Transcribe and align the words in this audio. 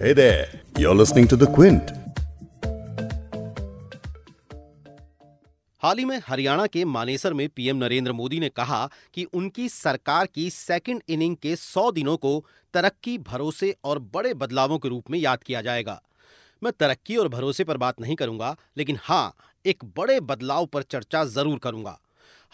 Hey 0.00 0.12
there, 0.12 0.46
you're 0.78 0.94
listening 0.94 1.26
to 1.30 1.36
The 1.38 1.46
Quint. 1.54 1.88
हाल 5.82 5.98
ही 5.98 6.04
में 6.04 6.20
हरियाणा 6.26 6.66
के 6.66 6.84
मानेसर 6.84 7.34
में 7.34 7.48
पीएम 7.48 7.76
नरेंद्र 7.76 8.12
मोदी 8.12 8.38
ने 8.40 8.48
कहा 8.48 8.78
कि 9.14 9.24
उनकी 9.24 9.68
सरकार 9.68 10.26
की 10.34 10.48
सेकंड 10.50 11.02
इनिंग 11.08 11.36
के 11.36 11.54
100 11.56 11.90
दिनों 11.94 12.16
को 12.16 12.32
तरक्की 12.74 13.16
भरोसे 13.28 13.74
और 13.84 13.98
बड़े 14.14 14.32
बदलावों 14.34 14.78
के 14.78 14.88
रूप 14.88 15.10
में 15.10 15.18
याद 15.18 15.42
किया 15.42 15.62
जाएगा। 15.62 16.00
मैं 16.62 16.72
तरक्की 16.80 17.16
और 17.16 17.28
भरोसे 17.28 17.64
पर 17.64 17.76
बात 17.76 18.00
नहीं 18.00 18.16
करूँगा 18.16 18.54
लेकिन 18.76 18.98
हाँ 19.02 19.34
एक 19.64 19.84
बड़े 19.98 20.20
बदलाव 20.20 20.66
पर 20.66 20.82
चर्चा 20.82 21.24
ज़रूर 21.24 21.58
करूँगा। 21.58 21.98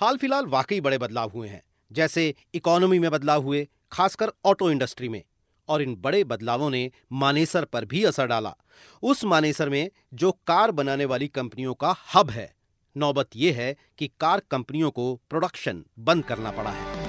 हाल 0.01 0.17
फ़िलहाल 0.17 0.47
वाकई 0.47 0.81
बड़े 0.81 0.99
बदलाव 0.99 1.33
हुए 1.35 1.49
हैं 1.49 1.63
जैसे 1.91 2.35
इकोनॉमी 2.55 2.99
में 2.99 3.11
बदलाव 3.11 3.43
हुए 3.43 3.67
खासकर 3.93 4.33
ऑटो 4.45 4.71
इंडस्ट्री 4.71 5.09
में। 5.09 5.23
और 5.69 5.83
इन 5.83 5.95
बड़े 5.95 6.25
बदलावों 6.25 6.71
ने 6.71 6.91
मानेसर 7.13 7.65
पर 7.65 7.85
भी 7.85 8.05
असर 8.05 8.27
डाला। 8.27 8.55
उस 9.03 9.25
मानेसर 9.25 9.69
में 9.69 9.91
जो 10.15 10.33
कार 10.47 10.71
बनाने 10.71 11.05
वाली 11.05 11.29
कंपनियों 11.29 11.75
का 11.75 11.95
हब 12.15 12.31
है, 12.31 12.55
नौबत 12.97 13.29
यह 13.37 13.57
है 13.57 13.77
कि 13.99 14.11
कार 14.21 14.43
कंपनियों 14.51 14.91
को 14.91 15.15
प्रोडक्शन 15.31 15.85
बंद 15.99 16.25
करना 16.25 16.51
पड़ा 16.51 16.71
है। 16.71 17.03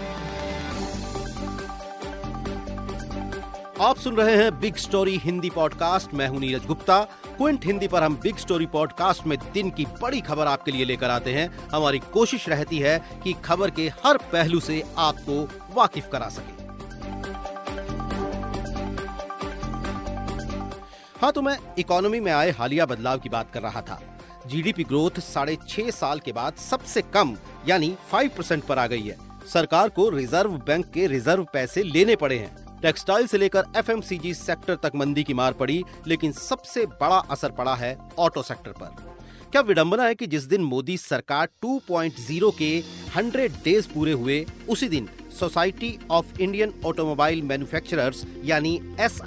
आप 3.82 3.98
सुन 3.98 4.16
रहे 4.16 4.36
हैं 4.38 4.60
बिग 4.60 4.76
स्टोरी 4.76 5.18
हिंदी 5.18 5.50
पॉडकास्ट। 5.50 6.14
मैं 6.14 6.28
हूँ 6.28 6.40
नीरज 6.40 6.66
गुप्ता। 6.66 7.02
क्विंट 7.38 7.66
हिंदी 7.66 7.88
पर 7.88 8.04
हम 8.04 8.16
बिग 8.16 8.38
स्टोरी 8.38 8.66
पॉडकास्ट 8.66 9.26
में 9.28 9.38
दिन 9.54 9.70
की 9.70 9.86
बड़ी 9.86 10.22
खबर 10.22 10.48
आपके 10.48 10.72
लिए 10.72 10.86
लेकर 10.86 11.10
आते 11.10 11.34
हैं। 11.34 11.48
हमारी 11.70 12.00
कोशिश 12.00 12.50
रहती 12.50 12.80
है 12.80 12.98
कि 13.24 13.34
खबर 13.34 13.72
के 13.72 13.88
हर 14.06 14.18
पहलू 14.18 14.60
से 14.60 14.84
आपको 14.98 15.44
वाकिफ 15.76 16.08
करा 16.12 16.30
सके। 16.30 16.65
हाँ 21.22 21.32
तो 21.32 21.42
मैं 21.42 21.58
इकोनॉमी 21.80 22.20
में 22.20 22.32
आए 22.32 22.50
हालिया 22.52 22.86
बदलाव 22.86 23.20
की 23.20 23.30
बात 23.30 23.52
कर 23.52 23.62
रहा 23.62 23.82
था। 23.82 24.00
जीडीपी 24.48 24.84
ग्रोथ 24.84 25.20
साढ़े 25.20 25.58
छह 25.70 25.90
साल 25.92 26.20
के 26.20 26.32
बाद 26.32 26.56
सबसे 26.56 27.02
कम, 27.14 27.36
यानी 27.68 27.96
फाइव 28.12 28.32
परसेंट 28.38 28.64
पर 28.64 28.80
आ 28.80 28.86
गई 28.88 29.02
है। 29.02 29.18
सरकार 29.48 29.90
को 29.90 30.10
रिज़र्व 30.10 30.58
बैंक 30.58 30.86
के 30.86 31.08
रिज़र्व 31.08 31.48
पैसे 31.54 31.84
लेने 31.84 32.16
पड़े 32.16 32.38
हैं। 32.38 32.80
टेक्सटाइल 32.82 33.28
से 33.28 33.38
लेकर 33.38 33.66
एफएमसीजी 33.78 34.34
सेक्टर 34.34 34.76
तक 34.76 34.92
मंदी 34.96 35.24
की 35.24 35.34
मार 35.34 35.54
पड़ी, 35.54 35.84
लेकिन 36.08 36.32
सबसे 36.32 36.86
बड़ा 36.86 37.18
असर 37.18 37.52
पड़ा 37.52 37.76
है 37.76 37.98
ऑटो 38.20 38.42
सेक्टर 38.44 38.72
पर। 38.72 39.14
क्या 39.52 39.62
विडंबना 39.62 40.04
है 40.04 40.16
कि 40.16 40.28
जिस 40.28 40.44
दिन 40.44 40.64
मोदी 40.64 40.98
सरकार 40.98 41.50
2.0 41.66 42.52
के 42.58 42.78
100 43.16 43.64
डेज़ 43.64 43.88
पूरे 43.94 44.12
हुए, 44.12 44.46
उसी 44.70 44.90
दिन 44.90 45.10
Society 45.40 45.98
of 46.12 46.40
Indian 46.42 46.74
Automobile 46.86 47.42
Manufacturers 47.42 48.26
यानी 48.44 48.98
एस 49.00 49.20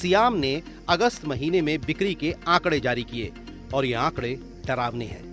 सियाम 0.00 0.34
ने 0.34 0.62
अगस्त 0.88 1.24
महीने 1.24 1.60
में 1.60 1.78
बिक्री 1.80 2.14
के 2.14 2.34
आंकड़े 2.46 2.80
जारी 2.80 3.02
किए 3.02 3.32
और 3.74 3.84
ये 3.84 3.94
आंकड़े 3.94 4.38
डरावने 4.66 5.04
हैं। 5.04 5.28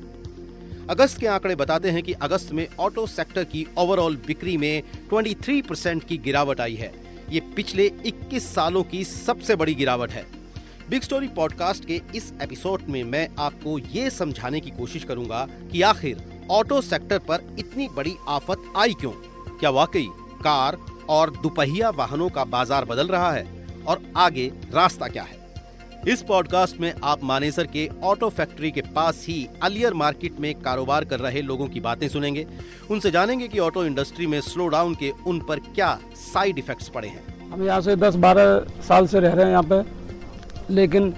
अगस्त 0.90 1.20
के 1.20 1.28
आंकड़े 1.28 1.56
बताते 1.56 1.90
हैं 1.90 2.04
कि 2.04 2.14
अगस्त 2.14 2.52
में 2.52 2.68
ऑटो 2.80 3.08
सेक्टर 3.08 3.44
की 3.44 3.66
ओवरऑल 3.78 4.16
बिक्री 4.16 4.58
में 4.58 4.84
23 5.14 5.62
परसेंट 5.62 6.04
की 6.04 6.18
गिरावट 6.18 6.62
आई 6.62 6.76
है। 6.76 6.92
ये 7.30 7.40
पिछले 7.40 7.92
21 8.06 8.44
सालों 8.56 8.84
की 8.84 9.04
सबसे 9.04 9.56
बड़ी 9.56 9.76
गिरावट 9.76 10.12
है। 10.12 10.26
बिग 10.90 11.02
स्टोरी 11.02 11.28
पॉडकास्ट 11.28 11.86
के 11.86 12.02
इस 12.16 12.34
एपिसोड 12.42 12.82
में 12.90 13.04
मैं 13.04 13.28
आपको 13.40 13.80
ये 13.80 14.10
समझाने 14.10 14.60
की 14.60 14.70
कोशिश 14.70 15.04
करूँगा 15.04 15.48
कि 15.72 15.82
आखिर 15.82 16.24
ऑटो 16.52 16.82
सेक्टर 16.82 17.20
पर 17.20 17.56
इतनी 17.60 17.88
बड़ी 17.88 18.14
आफत 18.28 18.74
आई 18.78 18.94
क्यों? 18.94 19.12
क्या 19.60 19.70
वाकई 19.70 20.08
कार 20.42 20.78
और 21.10 21.30
दुपहिया 21.34 21.90
वाहनों 21.90 22.30
का 22.30 22.44
बाज़ार 22.46 22.86
बदल 22.86 23.08
रहा 23.08 23.32
है? 23.32 23.46
और 23.88 24.02
आगे 24.18 24.52
रास्ता 24.74 25.08
क्या 25.08 25.24
है? 25.24 25.36
इस 26.08 26.22
पॉडकास्ट 26.22 26.80
में 26.80 26.94
आप 27.04 27.24
मानेसर 27.24 27.68
के 27.68 27.88
ऑटो 28.04 28.30
फैक्ट्री 28.30 28.72
के 28.72 28.82
पास 28.96 29.24
ही 29.28 29.48
अलियर 29.64 29.94
मार्केट 29.94 30.40
में 30.40 30.54
कारोबार 30.56 31.06
कर 31.06 31.20
रहे 31.20 31.42
लोगों 31.42 31.68
की 31.68 31.80
बातें 31.80 32.08
सुनेंगे। 32.10 32.46
उनसे 32.92 33.12
जानेंगे 33.12 33.48
कि 33.48 33.60
ऑटो 33.60 33.84
इंडस्ट्री 33.86 34.28
में 34.28 34.40
स्लो 34.42 34.68
डाउन 34.68 34.96
के 34.96 35.12
उन 35.28 35.40
पर 35.40 35.60
क्या 35.60 35.98
साइड 36.16 36.60
इफेक्ट्स 36.60 36.90
पड़े 36.90 37.08
हैं। 37.08 37.50
हम 37.50 37.66
यहाँ 37.66 37.82
से 37.82 37.96
10-12 37.96 38.84
साल 38.84 39.08
से 39.08 39.20
रह 39.20 39.34
रहे 39.34 39.46
हैं 39.46 39.52
यहाँ 39.52 39.64
पे, 39.64 39.82
लेकिन 40.74 41.14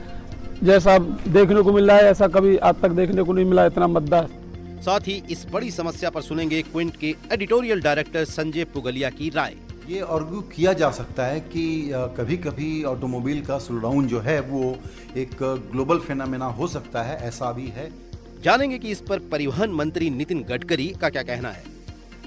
जैसा 0.63 0.97
देखने 0.97 1.61
को 1.61 1.73
मिल 1.73 1.87
रहा 1.87 1.97
है, 1.97 2.03
ऐसा 2.03 2.27
कभी 2.27 2.57
आज 2.57 2.81
तक 2.81 2.89
देखने 2.91 3.23
को 3.23 3.33
नहीं 3.33 3.45
मिला, 3.45 3.65
इतना 3.65 3.87
मद्दा 3.87 4.27
साथ 4.79 5.07
ही 5.07 5.21
इस 5.31 5.45
बड़ी 5.51 5.71
समस्या 5.71 6.09
पर 6.09 6.21
सुनेंगे 6.21 6.61
क्विंट 6.61 6.95
के 6.97 7.15
एडिटोरियल 7.33 7.81
डायरेक्टर 7.81 8.25
संजय 8.25 8.63
पुगलिया 8.65 9.09
की 9.09 9.29
राय। 9.29 9.55
ये 9.89 9.99
आर्ग्यू 10.09 10.41
किया 10.55 10.73
जा 10.73 10.89
सकता 10.91 11.25
है 11.25 11.39
कि 11.47 11.91
कभी 12.17 12.37
कभी 12.37 12.83
ऑटोमोबाइल 12.83 13.41
का 13.41 13.57
स्लोडाउन 13.57 14.07
जो 14.07 14.19
है 14.19 14.39
वो 14.41 14.75
एक 15.17 15.35
ग्लोबल 15.71 15.99
फेनामेना 15.99 16.45
हो 16.45 16.67
सकता 16.67 17.03
है 17.03 17.17
ऐसा 17.27 17.51
भी 17.51 17.67
है। 17.67 17.89
जानेंगे 18.43 18.77
कि 18.79 18.91
इस 18.91 19.01
पर 19.01 19.19
परिवहन 19.31 19.71
मंत्री 19.71 20.09
नितिन 20.09 20.43
गडकरी 20.49 20.87
का 21.01 21.09
क्या 21.09 21.23
कहना 21.23 21.49
है। 21.49 21.63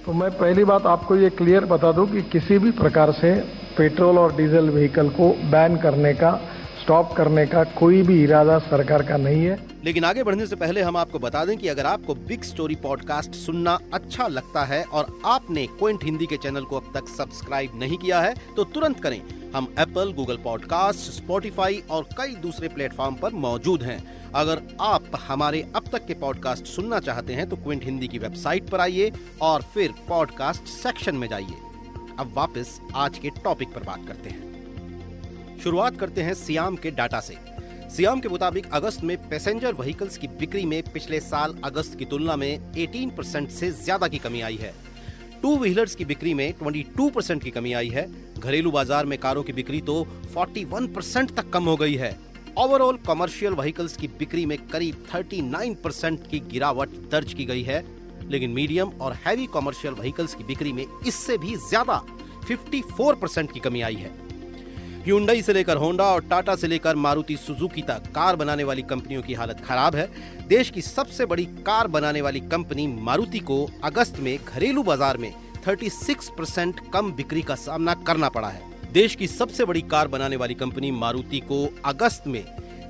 तो 0.07 0.13
मैं 0.13 0.31
पहली 0.31 0.65
बात 0.65 0.87
आपको 0.87 1.17
ये 1.17 1.31
क्लियर 1.31 1.65
बता 1.65 1.93
दूँ 1.93 2.07
कि 2.07 2.23
किसी 2.31 2.59
भी 2.59 2.71
प्रकार 2.79 3.13
से 3.13 3.35
पेट्रोल 3.77 4.19
और 4.19 4.37
डीजल 4.37 4.71
व्हीकल 4.71 5.09
को 5.11 5.29
बैन 5.51 5.77
करने 5.77 6.13
का 6.15 6.33
स्टॉप 6.83 7.13
करने 7.17 7.45
का 7.47 7.63
कोई 7.65 8.03
भी 8.03 8.23
इरादा 8.23 8.59
सरकार 8.59 9.03
का 9.03 9.17
नहीं 9.17 9.45
है। 9.45 9.57
लेकिन 9.85 10.05
आगे 10.05 10.23
बढ़ने 10.23 10.47
से 10.47 10.57
पहले 10.57 10.83
हम 10.83 10.97
आपको 10.97 11.19
बता 11.19 11.45
दें 11.45 11.57
कि 11.59 11.69
अगर 11.69 11.87
आपको 11.87 12.15
बिग 12.15 12.43
स्टोरी 12.43 12.75
पॉडकास्ट 12.75 13.35
सुनना 13.35 13.79
अच्छा 13.95 14.27
लगता 14.27 14.65
है 14.65 14.83
और 14.85 15.21
आपने 15.27 15.67
क्विंट 15.67 16.05
हिंदी 16.05 16.27
के 16.27 16.37
चैनल 16.37 16.65
को 16.65 16.77
अब 16.77 16.91
तक 16.95 17.09
सब्सक्राइब 17.09 17.73
नहीं 17.75 17.99
किया 17.99 18.21
है 18.21 18.35
तो 18.57 18.65
तुरंत 18.65 19.01
करें। 19.01 19.21
हम 19.55 19.75
एप्पल 19.79 20.13
गूगल 20.13 20.37
पॉडकास्ट 20.37 21.11
स्पॉटिफाई 21.13 21.83
और 21.91 22.09
कई 22.19 22.35
दूसरे 22.35 22.69
प्लेटफॉर्म 22.69 23.15
पर 23.15 23.33
मौजूद 23.33 23.83
हैं। 23.83 24.03
अगर 24.35 24.63
आप 24.81 25.11
हमारे 25.29 25.65
अब 25.77 25.89
तक 25.93 26.07
के 26.07 26.15
पॉडकास्ट 26.15 26.67
सुनना 26.67 27.01
चाहते 27.01 27.33
हैं 27.33 27.49
तो 27.49 27.57
क्विंट 27.57 27.85
हिंदी 27.85 28.09
की 28.09 28.19
वेबसाइट 28.19 28.71
पर 28.71 28.81
आइए 28.81 29.13
और 29.43 29.63
फिर 29.75 29.95
पॉडकास्ट 30.09 30.63
सेक्शन 30.63 31.17
में 31.17 31.29
जाइए। 31.29 31.61
अब 32.19 32.33
वापस 32.37 32.81
आज 32.95 33.19
के 33.19 33.31
टॉपिक 33.45 33.69
पर 33.69 33.83
बात 33.83 34.07
करते 34.09 34.31
हैं। 34.31 34.52
शुरुआत 35.63 35.97
करते 35.97 36.23
हैं 36.23 36.35
सियाम 36.35 36.77
के 36.77 36.91
डाटा 36.91 37.21
से। 37.21 37.37
सियाम 37.91 38.21
के 38.21 38.29
मुताबिक 38.29 38.67
अगस्त 38.73 39.03
में 39.05 39.17
पैसेंजर 39.29 39.75
व्हीकल्स 39.75 40.17
की 40.19 40.29
बिक्री 40.39 40.65
में 40.67 40.83
पिछले 40.93 41.21
साल 41.21 41.55
अगस्त 41.65 41.99
की 41.99 42.05
तुलना 42.05 42.37
में 42.37 42.73
18 42.75 43.11
परसेंट 43.17 43.51
से 43.51 43.71
ज़्यादा 43.73 44.09
की 44.09 44.19
कमी 44.19 44.41
आई 44.41 44.57
है। 44.57 44.73
टू 45.43 45.57
व्हीलर्स 45.57 45.95
की 45.95 46.05
बिक्री 46.05 46.35
में 46.35 46.53
22 46.61 47.11
परसेंट 47.11 47.43
की 47.43 47.51
कमी 47.51 47.73
आई 47.73 47.89
है। 47.89 48.07
घरेलू 48.39 48.71
बाज़ार 48.71 49.07
में 49.07 49.19
कारों 49.19 49.43
की 49.43 49.53
बिक्री 49.53 49.81
तो 49.81 50.07
41 50.37 50.87
परसेंट 50.95 51.35
तक 51.37 51.51
कम 51.51 51.65
हो 51.65 51.77
गई 51.77 51.95
है। 51.95 52.17
ओवरऑल 52.59 52.99
कमर्शियल 53.07 53.53
व्हीकल्स 53.55 53.97
की 53.97 54.09
बिक्री 54.19 54.47
में 54.47 54.57
करीब 54.69 55.07
39 55.07 55.75
परसेंट 55.85 56.27
की 56.31 56.41
गिरावट 56.51 56.89
दर्ज 57.11 57.35
की 57.35 57.45
गई 57.45 57.63
है। 57.63 57.85
लेकिन 58.31 58.51
मीडियम 58.51 58.89
और 59.01 59.13
हैवी 59.25 59.47
कमर्शियल 59.55 59.95
व्हीकल्स 59.95 60.35
की 60.35 60.45
बिक्री 60.45 60.73
में 60.73 60.85
इससे 61.07 61.39
भी 61.39 61.55
ज़्यादा 61.69 62.03
54 62.49 63.15
परसेंट 63.15 63.53
की 63.53 63.61
कमी 63.61 63.81
आई 63.81 63.95
है। 63.95 64.11
ह्यूंडई 65.05 65.43
से 65.43 65.53
लेकर 65.53 65.77
होंडा 65.77 66.05
और 66.05 66.25
टाटा 66.25 66.55
से 66.57 66.67
लेकर 66.67 66.97
मारुति 66.97 67.37
सुजुकी 67.37 67.83
तक 67.83 68.03
कार 68.15 68.37
बनाने 68.37 68.65
वाली 68.65 68.83
कंपनियों 68.83 69.23
की 69.23 69.35
हालत 69.35 69.61
खराब 69.61 69.97
है। 69.97 70.07
देश 70.49 70.71
की 70.71 70.83
सबसे 70.83 71.25
बड़ी 71.27 71.45
कार 71.67 71.87
बनाने 71.87 72.21
वाली 72.21 72.41
कंपनी 72.43 72.87
मारुति 72.87 73.39
को 73.41 73.57
अगस्त 73.85 74.21
में 74.21 74.39
घरेलू 74.39 74.83
बाज़ार 74.83 75.17
में 75.17 75.33
36 75.67 76.29
परसेंट 76.39 76.81
कम 76.93 77.13
बिक्री 77.13 77.43
का 77.43 77.55
सामना 77.55 77.95
करना 78.07 78.29
पड़ा 78.29 78.49
है। 78.49 78.63
देश 78.93 79.15
की 79.15 79.27
सबसे 79.27 79.65
बड़ी 79.65 79.83
कार 79.83 80.09
बनाने 80.09 80.37
वाली 80.37 80.55
कंपनी 80.55 80.91
मारुति 80.91 81.41
को 81.41 81.67
अगस्त 81.85 82.27
में 82.27 82.45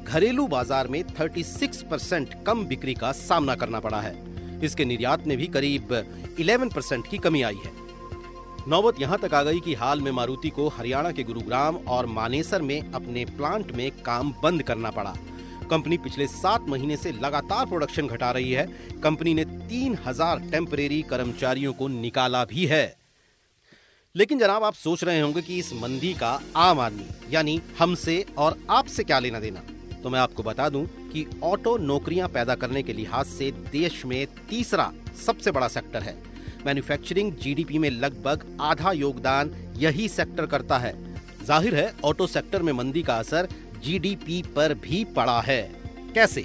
घरेलू 0.04 0.46
बाज़ार 0.46 0.88
में 0.88 1.02
36 1.10 1.82
परसेंट 1.82 2.34
कम 2.46 2.64
बिक्री 2.66 2.94
का 2.94 3.12
सामना 3.12 3.54
करना 3.54 3.80
पड़ा 3.80 4.00
है। 4.00 4.14
इसके 4.64 4.84
निर्यात 4.84 5.26
में 5.26 5.36
भी 5.38 5.46
करीब 5.48 5.92
11 6.40 6.74
परसेंट 6.74 7.06
की 7.10 7.18
कमी 7.18 7.42
आई 7.42 7.58
है। 7.64 7.81
नौबत 8.68 9.00
यहाँ 9.00 9.18
तक 9.18 9.34
आ 9.34 9.42
गई 9.42 9.60
कि 9.60 9.74
हाल 9.74 10.00
में 10.00 10.10
मारुति 10.10 10.50
को 10.50 10.68
हरियाणा 10.68 11.10
के 11.12 11.22
गुरुग्राम 11.22 11.76
और 11.76 12.06
मानेसर 12.06 12.62
में 12.62 12.92
अपने 12.92 13.24
प्लांट 13.26 13.72
में 13.72 13.90
काम 14.02 14.32
बंद 14.42 14.62
करना 14.62 14.90
पड़ा। 14.90 15.14
कंपनी 15.70 15.98
पिछले 15.98 16.26
सात 16.26 16.68
महीने 16.68 16.96
से 16.96 17.12
लगातार 17.12 17.66
प्रोडक्शन 17.66 18.06
घटा 18.06 18.30
रही 18.30 18.52
है। 18.52 18.66
कंपनी 19.02 19.34
ने 19.34 19.44
तीन 19.44 19.98
हज़ार 20.06 20.40
टेम्परेरी 20.50 21.02
कर्मचारियों 21.02 21.72
को 21.72 21.88
निकाला 21.88 22.44
भी 22.44 22.66
है। 22.66 22.96
लेकिन 24.14 24.38
जनाब, 24.38 24.64
आप 24.64 24.74
सोच 24.74 25.04
रहे 25.04 25.20
होंगे 25.20 25.42
कि 25.42 25.58
इस 25.58 25.72
मंदी 25.72 26.14
का 26.14 26.40
आम 26.56 26.80
आदमी, 26.80 27.06
यानी 27.30 27.60
हमसे 27.78 28.24
और 28.38 28.58
आपसे 28.70 29.04
क्या 29.04 29.18
लेना 29.18 29.40
देना? 29.40 29.62
तो 30.02 30.10
मैं 30.10 30.20
आपको 30.20 30.42
बता 30.42 30.68
दूँ 30.68 30.86
कि 31.12 31.26
ऑटो 31.42 31.76
नौकरियाँ 31.76 32.28
पैदा 32.28 32.54
करने 32.54 32.82
के 32.82 32.92
लिहाज 32.92 33.26
से 33.26 33.50
देश 33.72 34.04
में 34.06 34.26
तीसरा 34.50 34.92
सबसे 35.26 35.50
बड़ा 35.50 35.68
सेक्टर 35.68 36.02
है। 36.02 36.31
मैन्युफैक्चरिंग 36.66 37.32
जीडीपी 37.34 37.78
में 37.78 37.88
लगभग 37.90 38.44
आधा 38.60 38.92
योगदान 38.92 39.50
यही 39.76 40.08
सेक्टर 40.08 40.46
करता 40.46 40.78
है। 40.78 40.94
ज़ाहिर 41.44 41.74
है 41.74 41.92
ऑटो 42.04 42.26
सेक्टर 42.26 42.62
में 42.62 42.72
मंदी 42.72 43.02
का 43.02 43.16
असर 43.16 43.48
जीडीपी 43.84 44.42
पर 44.56 44.74
भी 44.74 45.04
पड़ा 45.16 45.40
है। 45.40 45.62
कैसे? 46.14 46.40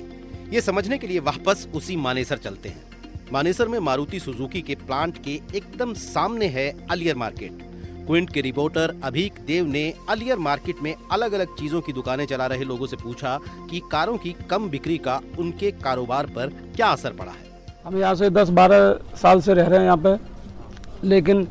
ये 0.53 0.61
समझने 0.61 0.97
के 0.97 1.07
लिए 1.07 1.19
वापस 1.19 1.67
उसी 1.75 1.95
मानेसर 1.95 2.37
चलते 2.37 2.69
हैं। 2.69 2.85
मानेसर 3.33 3.67
में 3.67 3.79
मारुति 3.79 4.19
सुजुकी 4.19 4.61
के 4.61 4.75
प्लांट 4.77 5.17
के 5.23 5.39
एकदम 5.55 5.93
सामने 5.93 6.47
है 6.47 6.69
अलियर 6.91 7.15
मार्केट 7.15 7.65
क्विंट 8.07 8.29
के 8.33 8.41
रिपोर्टर 8.41 8.93
अभीक 9.03 9.39
देव 9.39 9.65
ने 9.65 9.83
अलियर 10.09 10.37
मार्केट 10.37 10.81
में 10.81 10.93
अलग 11.11 11.33
अलग 11.33 11.55
चीज़ों 11.55 11.81
की 11.81 11.93
दुकानें 11.93 12.25
चला 12.25 12.45
रहे 12.47 12.63
लोगों 12.63 12.87
से 12.87 12.95
पूछा 12.95 13.37
कि 13.69 13.81
कारों 13.91 14.17
की 14.17 14.35
कम 14.49 14.69
बिक्री 14.69 14.97
का 14.97 15.19
उनके 15.39 15.71
कारोबार 15.83 16.25
पर 16.25 16.49
क्या 16.75 16.87
असर 16.87 17.13
पड़ा 17.13 17.31
है। 17.31 17.56
हम 17.87 17.97
यहाँ 17.97 18.15
से 18.15 18.29
10-12 18.29 19.17
साल 19.17 19.41
से 19.41 19.53
रह 19.53 19.67
रहे 19.67 19.79
हैं 19.79 19.85
यहाँ 19.85 19.97
पे। 19.97 21.07
लेकिन 21.07 21.47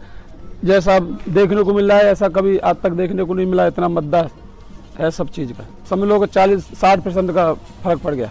जैसा 0.64 0.98
देखने 0.98 1.62
को 1.62 1.74
मिल 1.74 1.88
रहा 1.88 1.98
है, 1.98 2.04
ऐसा 2.04 2.28
कभी 2.28 2.56
आज 2.58 2.76
तक 2.82 2.90
देखने 2.92 3.24
को 3.24 3.34
नहीं 3.34 3.46
मिला, 3.46 3.66
इतना 3.66 3.88
मद्दा 3.88 4.28
है 4.98 5.10
सब 5.10 5.28
चीज़ 5.28 5.52
का। 5.52 5.64
समझ 5.90 6.08
लो 6.08 6.18
कि 6.20 6.26
चालीस, 6.26 6.64
साठ 6.80 7.00
परसेंट 7.00 7.30
का 7.30 7.52
फ़र्क 7.54 8.00
पड़ 8.00 8.14
गया। 8.14 8.30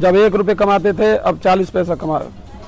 जब 0.00 0.16
एक 0.16 0.34
रुपये 0.34 0.54
कमाते 0.54 0.92
थे, 0.92 1.16
अब 1.16 1.38
चालीस 1.38 1.70
पैसा 1.70 1.94
कमा 1.94 2.18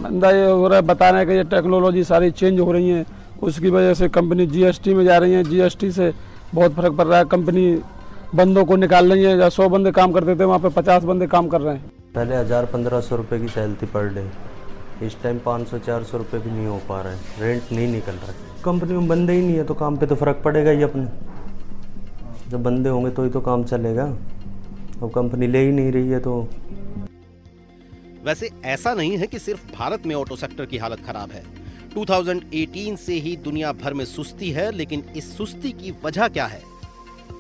बंदा 0.02 0.30
ये 0.30 0.44
हो 0.46 0.68
रहा 0.68 0.76
है 0.76 0.82
बताना 0.82 1.18
है 1.18 1.26
कि 1.26 1.32
ये 1.32 1.44
टेक्नोलॉजी 1.44 2.04
सारी 2.04 2.30
चेंज 2.30 2.60
हो 2.60 2.70
रही 2.72 2.88
है। 2.88 3.04
उसकी 3.42 3.70
वजह 3.70 3.94
से 3.94 4.08
कंपनी 4.08 4.46
जीएसटी 4.46 4.94
में 4.94 5.04
जा 5.04 5.18
रही 5.18 5.32
है। 5.32 5.44
जीएसटी 5.44 5.90
से 5.92 6.12
बहुत 6.54 6.74
फ़र्क 6.74 6.92
पड़ 6.92 7.06
रहा 7.06 7.18
है। 7.18 7.24
कंपनी 7.24 7.80
बंदों 8.34 8.64
को 8.64 8.76
निकाल 8.76 9.12
रही 9.12 9.24
है। 9.24 9.36
या 9.38 9.48
सौ 9.48 9.68
बंदे 9.68 9.92
काम 9.92 10.12
करते 10.12 10.36
थे, 10.36 10.44
वहाँ 10.44 10.58
पे 10.58 10.68
पचास 10.68 11.04
बंदे 11.04 11.26
काम 11.26 11.48
कर 11.48 11.60
रहे 11.60 11.74
हैं। 11.74 12.01
पहले 12.14 12.36
हज़ार 12.36 12.66
पंद्रह 12.66 13.00
सौ 13.00 13.16
रुपये 13.16 13.38
की 13.40 13.48
सैल 13.48 13.74
थी 13.82 13.86
पर 13.86 14.08
डे 14.14 14.24
इस 15.06 15.14
टाइम 15.22 15.38
पाँच 15.44 15.68
सौ 15.68 15.78
चार 15.78 16.02
सौ 16.04 16.18
रुपये 16.18 16.40
भी 16.40 16.50
नहीं 16.50 16.66
हो 16.66 16.80
पा 16.88 17.00
रहे 17.02 17.14
है. 17.14 17.40
रेंट 17.40 17.72
नहीं 17.72 17.86
निकल 17.88 18.14
रहा 18.14 18.32
कंपनी 18.64 18.92
में 18.92 19.06
बंदे 19.08 19.32
ही 19.32 19.40
नहीं 19.40 19.56
है 19.56 19.64
तो 19.64 19.74
काम 19.74 19.96
पे 19.96 20.06
तो 20.06 20.14
फ़र्क 20.14 20.42
पड़ेगा 20.44 20.70
ही 20.70 20.82
अपने. 20.82 21.04
जब 22.50 22.62
बंदे 22.62 22.88
होंगे 22.88 23.10
तो 23.10 23.24
ही 23.24 23.30
तो 23.30 23.40
काम 23.40 23.64
चलेगा. 23.64 24.04
अब 24.04 25.10
कंपनी 25.14 25.46
ले 25.46 25.64
ही 25.64 25.72
नहीं 25.72 25.92
रही 25.92 26.08
है 26.08 26.20
तो 26.20 26.40
वैसे 28.24 28.50
ऐसा 28.64 28.94
नहीं 28.94 29.16
है 29.18 29.26
कि 29.26 29.38
सिर्फ़ 29.38 29.64
भारत 29.72 30.06
में 30.06 30.14
ऑटो 30.14 30.36
सेक्टर 30.36 30.66
की 30.66 30.78
हालत 30.78 31.00
खराब 31.06 31.30
है. 31.30 31.42
2018 31.94 32.96
से 32.96 33.14
ही 33.20 33.36
दुनिया 33.38 33.72
भर 33.74 33.94
में 33.94 34.04
सुस्ती 34.04 34.50
है, 34.50 34.70
लेकिन 34.72 35.04
इस 35.16 35.36
सुस्ती 35.36 35.72
की 35.72 35.94
वजह 36.04 36.28
क्या 36.28 36.46
है? 36.46 36.62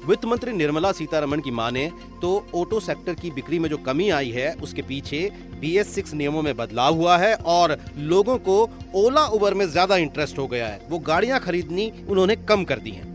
वित्त 0.04 0.24
मंत्री 0.24 0.52
निर्मला 0.52 0.90
सीतारमण 0.92 1.40
की 1.40 1.50
माने 1.50 1.86
तो 2.22 2.30
ऑटो 2.54 2.80
सेक्टर 2.80 3.14
की 3.14 3.30
बिक्री 3.30 3.58
में 3.58 3.68
जो 3.68 3.76
कमी 3.78 4.08
आई 4.10 4.30
है, 4.30 4.52
उसके 4.54 4.82
पीछे 4.82 5.30
बी 5.60 5.76
एस 5.78 5.94
सिक्स 5.94 6.14
नियमों 6.14 6.42
में 6.42 6.54
बदलाव 6.56 6.94
हुआ 6.94 7.16
है 7.18 7.34
और 7.34 7.76
लोगों 7.98 8.36
को 8.38 8.58
ओला 8.94 9.24
उबर 9.28 9.54
में 9.54 9.66
ज़्यादा 9.66 9.96
इंटरेस्ट 9.98 10.38
हो 10.38 10.46
गया 10.46 10.66
है। 10.68 10.80
वो 10.90 10.98
गाड़ियाँ 11.00 11.40
खरीदनी 11.40 11.90
उन्होंने 12.08 12.36
कम 12.38 12.64
कर 12.64 12.78
दी 12.78 12.90
हैं। 12.90 13.10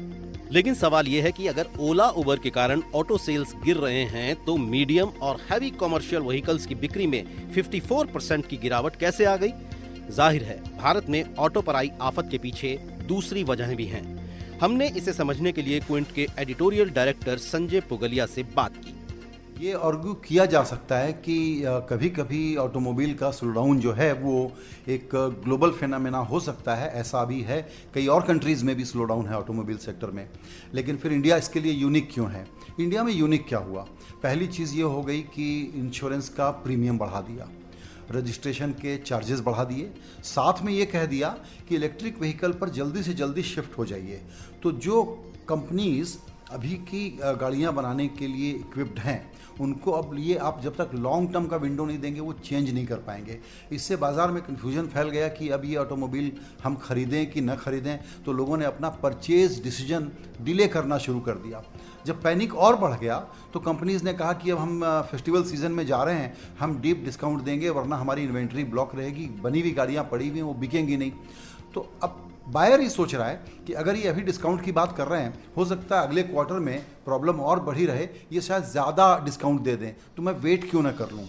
लेकिन 0.51 0.73
सवाल 0.75 1.07
यह 1.07 1.23
है 1.23 1.31
कि 1.31 1.47
अगर 1.47 1.67
ओला 1.79 2.07
उबर 2.11 2.39
के 2.39 2.49
कारण 2.49 2.81
ऑटो 2.95 3.17
सेल्स 3.17 3.53
गिर 3.63 3.77
रहे 3.77 4.03
हैं 4.05 4.35
तो 4.45 4.55
मीडियम 4.57 5.09
और 5.21 5.39
हैवी 5.49 5.69
कॉमर्शियल 5.79 6.21
व्हीकल्स 6.21 6.65
की 6.65 6.75
बिक्री 6.75 7.07
में 7.07 7.23
54 7.55 8.11
परसेंट 8.13 8.45
की 8.47 8.57
गिरावट 8.57 8.95
कैसे 8.95 9.25
आ 9.25 9.35
गई? 9.35 9.51
ज़ाहिर 10.09 10.43
है, 10.43 10.61
भारत 10.77 11.09
में 11.09 11.35
ऑटो 11.35 11.61
पर 11.61 11.75
आई 11.75 11.91
आफत 12.01 12.27
के 12.31 12.37
पीछे 12.37 12.77
दूसरी 13.07 13.43
वजहें 13.43 13.75
भी 13.75 13.85
हैं। 13.85 14.16
हमने 14.61 14.87
इसे 14.89 15.13
समझने 15.13 15.51
के 15.51 15.61
लिए 15.61 15.79
क्विंट 15.79 16.11
के 16.11 16.27
एडिटोरियल 16.39 16.89
डायरेक्टर 16.89 17.37
संजय 17.37 17.81
पुगलिया 17.81 18.25
से 18.25 18.43
बात 18.43 18.77
की। 18.77 18.93
ये 19.65 19.73
आर्ग्यू 19.73 20.13
किया 20.13 20.45
जा 20.45 20.63
सकता 20.63 20.97
है 20.97 21.13
कि 21.13 21.63
कभी 21.65 22.09
कभी 22.09 22.55
ऑटोमोबाइल 22.55 23.13
का 23.13 23.29
स्लोडाउन 23.31 23.79
जो 23.79 23.91
है, 23.91 24.13
वो 24.13 24.51
एक 24.87 25.09
ग्लोबल 25.43 25.71
फेनामेना 25.71 26.17
हो 26.17 26.39
सकता 26.39 26.75
है, 26.75 26.89
ऐसा 26.89 27.23
भी 27.25 27.41
है। 27.41 27.69
कई 27.93 28.07
और 28.07 28.21
कंट्रीज़ 28.21 28.65
में 28.65 28.75
भी 28.75 28.85
स्लोडाउन 28.85 29.25
है 29.25 29.35
ऑटोमोबाइल 29.35 29.77
सेक्टर 29.77 30.07
में। 30.07 30.29
लेकिन 30.73 30.97
फिर 30.97 31.13
इंडिया 31.13 31.37
इसके 31.37 31.59
लिए 31.59 31.73
यूनिक 31.73 32.09
क्यों 32.13 32.31
है? 32.31 32.47
इंडिया 32.79 33.03
में 33.03 33.13
यूनिक 33.13 33.45
क्या 33.47 33.59
हुआ? 33.59 33.85
पहली 34.23 34.47
चीज़ 34.47 34.75
ये 34.75 34.83
हो 34.83 35.01
गई 35.01 35.21
कि 35.21 35.73
इंश्योरेंस 35.75 36.29
का 36.29 36.49
प्रीमियम 36.49 36.97
बढ़ा 36.97 37.21
दिया। 37.21 37.49
रजिस्ट्रेशन 38.11 38.71
के 38.71 38.97
चार्जेस 38.97 39.39
बढ़ा 39.39 39.63
दिए। 39.63 39.89
साथ 40.23 40.61
में 40.63 40.71
ये 40.73 40.85
कह 40.85 41.05
दिया 41.05 41.29
कि 41.69 41.75
इलेक्ट्रिक 41.75 42.19
व्हीकल 42.19 42.51
पर 42.51 42.69
जल्दी 42.69 43.03
से 43.03 43.13
जल्दी 43.13 43.43
शिफ्ट 43.43 43.77
हो 43.77 43.85
जाइए। 43.85 44.21
तो 44.63 44.71
जो 44.71 45.03
कंपनीज़ 45.49 46.17
अभी 46.51 46.73
की 46.89 47.09
गाड़ियाँ 47.21 47.73
बनाने 47.73 48.07
के 48.07 48.27
लिए 48.27 48.51
इक्विप्ड 48.51 48.99
हैं 48.99 49.19
उनको 49.61 49.91
अब 49.91 50.13
लिए 50.13 50.35
आप 50.39 50.61
जब 50.63 50.75
तक 50.75 50.91
लॉन्ग 50.95 51.31
टर्म 51.33 51.45
का 51.47 51.57
विंडो 51.57 51.85
नहीं 51.85 51.99
देंगे, 51.99 52.19
वो 52.19 52.33
चेंज 52.33 52.69
नहीं 52.69 52.85
कर 52.85 52.97
पाएँगे। 52.97 53.39
इससे 53.71 53.95
बाज़ार 53.97 54.31
में 54.31 54.41
कन्फ्यूज़न 54.43 54.87
फैल 54.87 55.09
गया 55.09 55.27
कि 55.29 55.49
अब 55.49 55.65
ये 55.65 55.75
ऑटोमोबाइल 55.77 56.31
हम 56.63 56.75
खरीदें 56.77 57.29
कि 57.31 57.41
न 57.41 57.55
खरीदें 57.57 57.97
तो 58.25 58.33
लोगों 58.33 58.57
ने 58.57 58.65
अपना 58.65 58.89
परचेज 59.03 59.61
डिसीज़न 59.63 60.11
डिले 60.41 60.67
करना 60.67 60.97
शुरू 60.99 61.19
कर 61.19 61.35
दिया। 61.37 61.63
जब 62.05 62.21
पैनिक 62.23 62.55
और 62.55 62.75
बढ़ 62.77 62.97
गया 62.99 63.17
तो 63.53 63.59
कंपनीज़ 63.61 64.03
ने 64.05 64.13
कहा 64.13 64.33
कि 64.33 64.49
अब 64.49 64.57
हम 64.57 64.81
फेस्टिवल 65.11 65.43
सीज़न 65.45 65.71
में 65.71 65.85
जा 65.85 66.03
रहे 66.03 66.15
हैं, 66.15 66.35
हम 66.59 66.79
डीप 66.81 67.03
डिस्काउंट 67.05 67.41
देंगे, 67.43 67.69
वरना 67.71 67.95
हमारी 67.95 68.23
इन्वेंट्री 68.23 68.63
ब्लॉक 68.65 68.95
रहेगी, 68.95 69.25
बनी 69.41 69.61
हुई 69.61 69.71
गाड़ियाँ 69.73 70.03
पड़ी 70.11 70.27
हुई 70.29 70.37
हैं, 70.37 70.43
वो 70.43 70.53
बिकेंगी 70.55 70.97
नहीं। 70.97 71.11
तो 71.73 71.89
अब 72.03 72.23
बायर 72.47 72.81
ये 72.81 72.89
सोच 72.89 73.15
रहा 73.15 73.27
है 73.27 73.41
कि 73.67 73.73
अगर 73.73 73.95
ये 73.95 74.07
अभी 74.07 74.21
डिस्काउंट 74.21 74.63
की 74.63 74.71
बात 74.71 74.95
कर 74.97 75.07
रहे 75.07 75.21
हैं, 75.21 75.33
हो 75.57 75.65
सकता 75.65 75.99
है 75.99 76.07
अगले 76.07 76.23
क्वार्टर 76.23 76.59
में 76.59 76.79
प्रॉब्लम 77.05 77.39
और 77.39 77.59
बढ़ी 77.59 77.85
रहे, 77.85 78.07
ये 78.31 78.41
शायद 78.41 78.63
ज़्यादा 78.63 79.17
डिस्काउंट 79.25 79.61
दे 79.61 79.75
दें। 79.75 79.93
तो 80.17 80.23
मैं 80.23 80.33
वेट 80.33 80.69
क्यों 80.69 80.81
ना 80.81 80.91
कर 80.91 81.11
लूँ? 81.11 81.27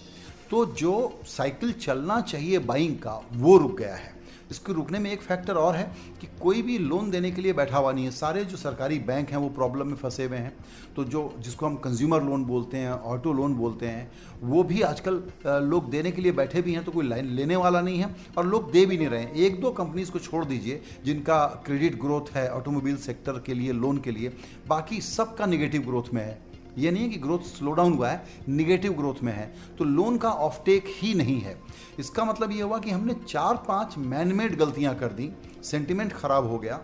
तो 0.49 0.65
जो 0.65 1.21
साइकिल 1.27 1.71
चलना 1.71 2.21
चाहिए 2.21 2.59
बाइंग 2.59 2.95
का, 2.95 3.21
वो 3.33 3.57
रुक 3.57 3.77
गया 3.77 3.95
है। 3.95 4.13
इसको 4.51 4.73
रुकने 4.73 4.99
में 4.99 5.11
एक 5.11 5.21
फैक्टर 5.21 5.55
और 5.55 5.75
है 5.75 5.83
कि 6.21 6.27
कोई 6.41 6.61
भी 6.61 6.77
लोन 6.77 7.09
देने 7.11 7.31
के 7.31 7.41
लिए 7.41 7.53
बैठा 7.53 7.77
हुआ 7.77 7.91
नहीं 7.91 8.05
है। 8.05 8.11
सारे 8.11 8.43
जो 8.45 8.57
सरकारी 8.57 8.99
बैंक 8.99 9.29
हैं, 9.29 9.37
वो 9.37 9.49
प्रॉब्लम 9.49 9.87
में 9.87 9.95
फंसे 9.95 10.25
हुए 10.25 10.37
हैं। 10.37 10.53
तो 10.95 11.03
जो, 11.03 11.33
जिसको 11.39 11.65
हम 11.65 11.75
कंज्यूमर 11.75 12.23
लोन 12.23 12.45
बोलते 12.45 12.77
हैं 12.77 12.91
ऑटो 12.91 13.33
लोन 13.33 13.55
बोलते 13.55 13.87
हैं, 13.87 14.11
वो 14.41 14.63
भी 14.63 14.81
आजकल 14.81 15.21
लोग 15.65 15.89
देने 15.89 16.11
के 16.11 16.21
लिए 16.21 16.31
बैठे 16.31 16.61
भी 16.61 16.73
हैं 16.73 16.83
तो 16.83 16.91
कोई 16.91 17.07
लाइन 17.07 17.29
लेने 17.31 17.55
वाला 17.55 17.81
नहीं 17.81 17.99
है 17.99 18.15
और 18.37 18.45
लोग 18.45 18.71
दे 18.71 18.85
भी 18.85 18.97
नहीं 18.97 19.07
रहे 19.07 19.21
हैं। 19.21 19.33
एक 19.33 19.61
दो 19.61 19.71
कंपनीज़ 19.71 20.11
को 20.11 20.19
छोड़ 20.19 20.45
दीजिए, 20.45 20.81
जिनका 21.05 21.45
क्रेडिट 21.65 21.99
ग्रोथ 22.01 22.35
है 22.35 22.49
ऑटोमोबाइल 22.51 22.97
सेक्टर 22.97 23.41
के 23.45 23.53
लिए 23.53 23.71
लोन 23.73 23.97
के 23.97 24.11
लिए, 24.11 24.33
बाकी 24.67 25.01
सबका 25.01 25.45
निगेटिव 25.45 25.81
ग्रोथ 25.81 26.13
में 26.13 26.23
है। 26.23 26.48
ये 26.79 26.91
नहीं 26.91 27.03
है 27.03 27.09
कि 27.09 27.17
ग्रोथ 27.19 27.47
स्लो 27.47 27.71
डाउन 27.71 27.93
हुआ 27.93 28.09
है 28.09 28.43
निगेटिव 28.49 28.93
ग्रोथ 28.93 29.23
में 29.23 29.33
है 29.33 29.51
तो 29.77 29.83
लोन 29.85 30.17
का 30.17 30.29
ऑफटेक 30.29 30.85
ही 30.91 31.13
नहीं 31.13 31.39
है। 31.41 31.57
इसका 31.99 32.25
मतलब 32.25 32.51
ये 32.51 32.61
हुआ 32.61 32.79
कि 32.79 32.91
हमने 32.91 33.13
चार 33.27 33.63
पाँच 33.67 33.97
मैनमेड 33.97 34.57
गलतियाँ 34.57 34.95
कर 34.95 35.13
दी 35.13 35.31
सेंटिमेंट 35.63 36.13
खराब 36.13 36.47
हो 36.47 36.57
गया। 36.57 36.79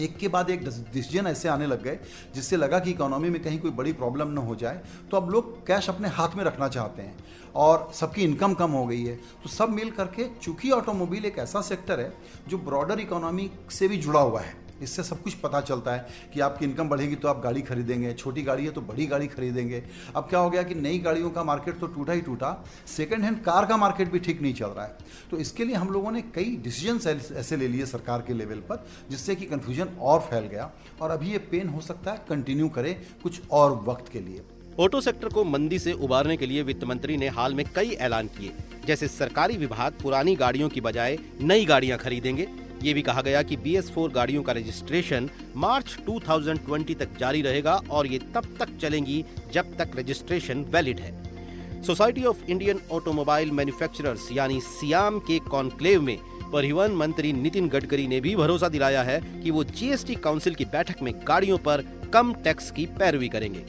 एक 0.00 0.16
के 0.16 0.28
बाद 0.28 0.50
एक 0.50 0.64
डिसीज़न 0.64 1.26
ऐसे 1.26 1.48
आने 1.48 1.66
लग 1.66 1.82
गए, 1.82 1.98
जिससे 2.34 2.56
लगा 2.56 2.78
कि 2.78 2.90
इकोनॉमी 2.90 3.28
में 3.30 3.42
कहीं 3.42 3.58
कोई 3.58 3.70
बड़ी 3.70 3.92
प्रॉब्लम 3.92 4.28
ना 4.28 4.40
हो 4.40 4.54
जाए 4.54 4.82
तो 5.10 5.16
अब 5.16 5.30
लोग 5.30 5.66
कैश 5.66 5.88
अपने 5.88 6.08
हाथ 6.08 6.36
में 6.36 6.44
रखना 6.44 6.68
चाहते 6.68 7.02
हैं 7.02 7.16
और 7.56 7.88
सबकी 7.94 8.22
इनकम 8.22 8.54
कम 8.54 8.70
हो 8.70 8.84
गई 8.86 9.02
है। 9.04 9.14
तो 9.42 9.48
सब 9.48 9.70
मिल 9.70 9.90
करके 9.90 10.28
चूँकि 10.42 10.70
ऑटोमोबाइल 10.72 11.24
एक 11.24 11.38
ऐसा 11.38 11.60
सेक्टर 11.62 12.00
है, 12.00 12.12
जो 12.48 12.58
ब्रॉडर 12.58 13.00
इकोनॉमी 13.00 13.50
से 13.70 13.88
भी 13.88 13.96
जुड़ा 13.98 14.20
हुआ 14.20 14.40
है। 14.40 14.65
इससे 14.82 15.02
सब 15.02 15.22
कुछ 15.22 15.34
पता 15.36 15.60
चलता 15.62 15.92
है 15.92 16.06
कि 16.34 16.40
आपकी 16.40 16.64
इनकम 16.64 16.88
बढ़ेगी 16.88 17.16
तो 17.16 17.28
आप 17.28 17.40
गाड़ी 17.42 17.62
खरीदेंगे, 17.62 18.12
छोटी 18.14 18.42
गाड़ी 18.42 18.64
है 18.64 18.70
तो 18.70 18.80
बड़ी 18.82 19.06
गाड़ी 19.06 19.26
खरीदेंगे। 19.28 19.82
अब 20.16 20.26
क्या 20.26 20.40
हो 20.40 20.50
गया 20.50 20.62
कि 20.62 20.74
नई 20.76 20.98
गाड़ियों 20.98 21.30
का 21.30 21.44
मार्केट 21.44 21.78
तो 21.80 21.86
टूटा 21.88 22.12
ही 22.12 22.20
टूटा 22.20 22.52
सेकेंड 22.86 23.24
हैंड 23.24 23.42
कार 23.44 23.66
का 23.66 23.76
मार्केट 23.76 24.10
भी 24.12 24.18
ठीक 24.18 24.42
नहीं 24.42 24.54
चल 24.54 24.66
रहा 24.68 24.84
है। 24.84 24.96
तो 25.30 25.38
इसके 25.38 25.64
लिए 25.64 25.76
हम 25.76 25.92
लोगों 25.92 26.12
ने 26.12 26.22
कई 26.34 26.56
डिसीज़न 26.64 27.00
ऐसे 27.36 27.56
ले 27.56 27.68
लिए 27.68 27.86
सरकार 27.86 28.22
के 28.22 28.34
लेवल 28.34 28.60
पर, 28.60 28.84
जिससे 29.10 29.34
कि 29.34 29.46
कन्फ्यूज़न 29.46 29.96
और 30.00 30.20
फैल 30.20 30.44
गया 30.46 30.70
और 31.02 31.10
अभी 31.10 31.32
ये 31.32 31.38
पेन 31.50 31.68
हो 31.68 31.80
सकता 31.82 32.12
है 32.12 32.24
कंटिन्यू 32.28 32.68
करे 32.70 32.92
कुछ 33.22 33.40
और 33.50 33.80
वक्त 33.86 34.12
के 34.12 34.20
लिए। 34.20 34.42
ऑटो 34.80 35.00
सेक्टर 35.00 35.28
को 35.28 35.44
मंदी 35.44 35.78
से 35.78 35.92
उबारने 35.94 36.36
के 36.36 36.46
लिए 36.46 36.62
वित्त 36.62 36.84
मंत्री 36.84 37.16
ने 37.16 37.28
हाल 37.30 37.54
में 37.54 37.64
कई 37.74 37.90
ऐलान 37.90 38.26
किए, 38.28 38.52
जैसे 38.86 39.08
सरकारी 39.08 39.56
विभाग 39.56 39.92
पुरानी 40.02 40.34
गाड़ियों 40.36 40.68
की 40.68 40.80
बजाय 40.80 41.18
नई 41.42 41.64
गाड़ियाँ 41.64 41.98
खरीदेंगे। 41.98 42.48
ये 42.86 42.94
भी 42.94 43.02
कहा 43.02 43.22
गया 43.22 43.42
कि 43.42 43.56
फोर 43.80 44.10
गाड़ियों 44.10 44.42
का 44.42 44.52
रजिस्ट्रेशन 44.52 45.28
मार्च 45.56 45.96
2020 46.08 46.94
तक 46.94 47.08
जारी 47.18 47.42
रहेगा 47.42 47.80
और 47.90 48.06
ये 48.06 48.18
तब 48.34 48.44
तक 48.60 48.76
चलेंगी 48.80 49.24
जब 49.52 49.76
तक 49.76 49.96
रजिस्ट्रेशन 49.98 50.64
वैलिड 50.70 51.00
है। 51.00 51.12
Society 51.82 52.24
of 52.24 52.44
Indian 52.50 52.80
Automobile 52.92 53.50
Manufacturers 53.50 54.28
यानी 54.32 54.60
सियाम 54.60 55.18
के 55.18 55.38
कॉन्क्लेव 55.38 56.02
में 56.02 56.16
परिवहन 56.52 56.92
मंत्री 56.92 57.32
नितिन 57.32 57.68
गडकरी 57.68 58.06
ने 58.06 58.20
भी 58.20 58.36
भरोसा 58.36 58.68
दिलाया 58.68 59.02
है 59.02 59.20
कि 59.42 59.50
वो 59.50 59.64
जीएसटी 59.64 60.14
काउंसिल 60.14 60.54
की 60.54 60.64
बैठक 60.64 61.02
में 61.02 61.12
गाड़ियों 61.28 61.58
पर 61.58 61.84
कम 62.12 62.32
टैक्स 62.34 62.70
की 62.70 62.86
पैरवी 62.86 63.28
करेंगे। 63.28 63.64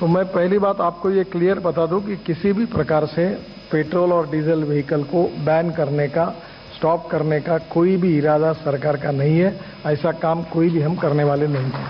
तो 0.00 0.06
मैं 0.06 0.24
पहली 0.24 0.58
बात 0.58 0.80
आपको 0.80 1.10
ये 1.10 1.24
क्लियर 1.24 1.58
बता 1.60 1.86
दूँ 1.86 2.00
कि 2.06 2.16
किसी 2.16 2.52
भी 2.52 2.64
प्रकार 2.66 3.06
से 3.06 3.28
पेट्रोल 3.72 4.12
और 4.12 4.30
डीजल 4.30 4.64
व्हीकल 4.64 5.02
को 5.02 5.22
बैन 5.44 5.70
करने 5.70 6.08
का 6.08 6.24
स्टॉप 6.80 7.08
करने 7.10 7.40
का 7.40 7.56
कोई 7.70 7.96
भी 7.96 8.16
इरादा 8.18 8.52
सरकार 8.58 8.96
का 8.96 9.10
नहीं 9.12 9.38
है। 9.38 9.48
ऐसा 9.86 10.12
काम 10.18 10.42
कोई 10.52 10.68
भी 10.70 10.80
हम 10.80 10.94
करने 10.96 11.24
वाले 11.24 11.46
नहीं 11.48 11.70
हैं। 11.72 11.88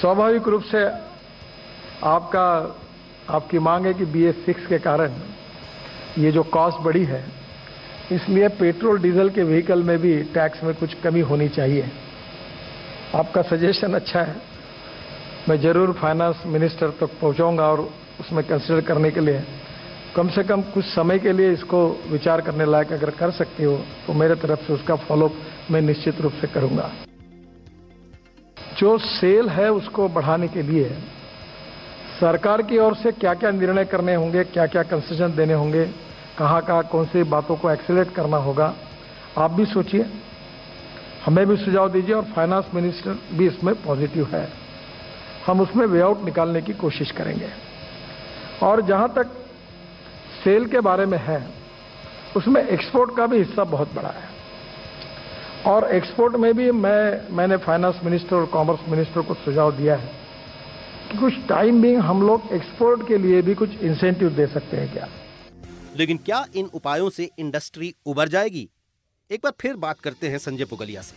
स्वाभाविक 0.00 0.48
रूप 0.48 0.62
से 0.62 0.84
आपका, 2.04 2.44
आपकी 3.30 3.58
मांग 3.58 3.86
है 3.86 3.94
कि 3.94 4.04
बी 4.06 4.24
एस 4.24 4.44
सिक्स 4.46 4.66
के 4.66 4.78
कारण 4.80 5.12
ये 6.18 6.32
जो 6.32 6.42
कॉस्ट 6.52 6.84
बढ़ी 6.84 7.04
है, 7.04 7.24
इसलिए 8.12 8.48
पेट्रोल, 8.54 8.98
डीजल 9.02 9.30
के 9.30 9.42
व्हीकल 9.42 9.82
में 9.82 9.98
भी 9.98 10.16
टैक्स 10.34 10.64
में 10.64 10.74
कुछ 10.74 10.94
कमी 11.02 11.20
होनी 11.22 11.48
चाहिए। 11.50 11.90
आपका 13.14 13.42
सजेशन 13.46 13.94
अच्छा 13.94 14.20
है। 14.20 14.36
मैं 15.48 15.60
ज़रूर 15.60 15.92
फाइनेंस 15.92 16.42
मिनिस्टर 16.48 16.90
तक 17.00 17.20
पहुंचाऊँगा 17.20 17.64
और 17.64 17.88
उसमें 18.20 18.44
कंसिडर 18.44 18.80
करने 18.82 19.10
के 19.10 19.20
लिए 19.20 19.42
कम 20.16 20.28
से 20.28 20.42
कम 20.44 20.60
कुछ 20.74 20.84
समय 20.84 21.18
के 21.18 21.32
लिए 21.32 21.52
इसको 21.52 21.78
विचार 22.08 22.40
करने 22.40 22.64
लायक 22.64 22.92
अगर 22.92 23.10
कर 23.10 23.30
सकती 23.30 23.64
हो 23.64 23.76
तो 24.06 24.12
मेरे 24.12 24.34
तरफ़ 24.36 24.60
से 24.60 24.72
उसका 24.72 24.96
फॉलोअप 24.96 25.34
मैं 25.70 25.80
निश्चित 25.82 26.20
रूप 26.20 26.32
से 26.32 26.46
करूँगा। 26.46 26.90
जो 28.78 28.96
सेल 29.00 29.48
है 29.48 29.70
उसको 29.72 30.08
बढ़ाने 30.08 30.48
के 30.48 30.62
लिए 30.62 30.88
सरकार 32.20 32.62
की 32.62 32.78
ओर 32.78 32.94
से 32.94 33.12
क्या 33.14 33.34
क्या 33.34 33.50
निर्णय 33.52 33.84
करने 33.84 34.14
होंगे 34.14 34.44
क्या 34.46 34.66
क्या 34.66 34.82
कंसेशन 34.84 35.34
देने 35.36 35.54
होंगे 35.54 35.84
कहाँ 36.38 36.62
कहाँ 36.62 36.82
कौन 36.84 37.06
सी 37.06 37.22
बातों 37.28 37.56
को 37.56 37.70
एक्सेलेट 37.70 38.14
करना 38.14 38.36
होगा, 38.38 38.74
आप 39.38 39.50
भी 39.50 39.64
सोचिए। 39.66 40.06
हमें 41.24 41.46
भी 41.46 41.56
सुझाव 41.56 41.88
दीजिए 41.92 42.14
और 42.14 42.24
फाइनेंस 42.34 42.64
मिनिस्टर 42.74 43.18
भी 43.32 43.46
इसमें 43.46 43.74
पॉजिटिव 43.82 44.28
है। 44.32 44.48
हम 45.46 45.60
उसमें 45.60 45.86
वे 45.86 46.00
आउट 46.00 46.24
निकालने 46.24 46.62
की 46.62 46.72
कोशिश 46.74 47.10
करेंगे। 47.10 47.48
और 48.62 48.82
जहाँ 48.82 49.08
तक 49.08 49.40
सेल 50.44 50.66
के 50.66 50.80
बारे 50.80 51.06
में 51.06 51.18
है 51.18 51.38
उसमें 52.36 52.68
एक्सपोर्ट 52.68 53.16
का 53.16 53.26
भी 53.26 53.38
हिस्सा 53.38 53.64
बहुत 53.64 53.92
बड़ा 53.94 54.08
है। 54.08 54.28
और 55.66 55.84
एक्सपोर्ट 55.94 56.36
में 56.36 56.52
भी 56.54 56.70
मैं 56.70 57.36
मैंने 57.36 57.56
फाइनेंस 57.56 58.00
मिनिस्टर 58.04 58.36
और 58.36 58.46
कॉमर्स 58.46 58.88
मिनिस्टर 58.88 59.22
को 59.22 59.34
सुझाव 59.34 59.72
दिया 59.72 59.96
है 59.96 60.10
कि 61.12 61.18
कुछ 61.18 61.34
टाइम 61.48 61.82
भी 61.82 61.94
हम 61.94 62.22
लोग 62.26 62.42
एक्सपोर्ट 62.52 63.06
के 63.08 63.18
लिए 63.18 63.42
भी 63.42 63.54
कुछ 63.54 63.70
इंसेंटिव 63.70 64.28
दे 64.28 64.46
सकते 64.46 64.76
हैं 64.76 64.92
क्या? 64.92 65.08
लेकिन 65.96 66.16
क्या 66.16 66.44
इन 66.54 66.70
उपायों 66.74 67.10
से 67.10 67.30
इंडस्ट्री 67.38 67.94
उबर 68.06 68.28
जाएगी? 68.28 68.68
एक 69.30 69.40
बार 69.44 69.52
फिर 69.60 69.76
बात 69.76 70.00
करते 70.00 70.28
हैं 70.28 70.38
संजय 70.38 70.64
पुगलिया 70.64 71.02
से। 71.02 71.16